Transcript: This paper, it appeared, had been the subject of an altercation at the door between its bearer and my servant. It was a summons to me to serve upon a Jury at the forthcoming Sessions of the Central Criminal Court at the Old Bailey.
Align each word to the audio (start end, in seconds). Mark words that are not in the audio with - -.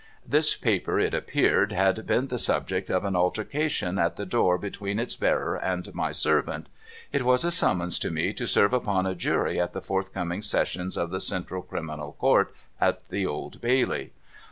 This 0.25 0.55
paper, 0.57 0.99
it 0.99 1.13
appeared, 1.13 1.71
had 1.73 2.07
been 2.07 2.29
the 2.29 2.39
subject 2.39 2.89
of 2.89 3.05
an 3.05 3.15
altercation 3.15 3.99
at 3.99 4.15
the 4.15 4.25
door 4.25 4.57
between 4.57 4.97
its 4.97 5.15
bearer 5.15 5.55
and 5.57 5.93
my 5.93 6.11
servant. 6.11 6.69
It 7.11 7.23
was 7.23 7.45
a 7.45 7.51
summons 7.51 7.99
to 7.99 8.09
me 8.09 8.33
to 8.33 8.47
serve 8.47 8.73
upon 8.73 9.05
a 9.05 9.13
Jury 9.13 9.59
at 9.59 9.73
the 9.73 9.79
forthcoming 9.81 10.41
Sessions 10.41 10.97
of 10.97 11.11
the 11.11 11.19
Central 11.21 11.61
Criminal 11.61 12.13
Court 12.13 12.51
at 12.79 13.09
the 13.09 13.27
Old 13.27 13.61
Bailey. 13.61 14.13